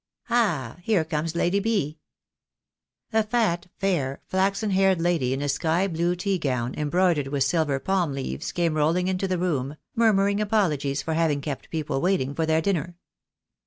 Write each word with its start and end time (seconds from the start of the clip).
Ah, 0.31 0.77
here 0.81 1.05
comes 1.05 1.35
Lady 1.35 1.59
B." 1.59 1.99
A 3.13 3.21
fat, 3.21 3.67
fair, 3.77 4.19
flaxen 4.25 4.71
haired 4.71 4.99
lady 4.99 5.31
in 5.31 5.43
a 5.43 5.47
sky 5.47 5.87
blue 5.87 6.15
tea 6.15 6.39
gown 6.39 6.73
embroidered 6.75 7.27
with 7.27 7.43
silver 7.43 7.77
palm 7.77 8.11
leaves 8.13 8.51
came 8.51 8.73
rolling 8.73 9.07
into 9.07 9.27
the 9.27 9.37
room, 9.37 9.77
murmuring 9.95 10.41
apologies 10.41 11.03
for 11.03 11.13
having 11.13 11.39
kept 11.39 11.69
people 11.69 12.01
waiting 12.01 12.33
for 12.33 12.47
their 12.47 12.61
dinner. 12.63 12.97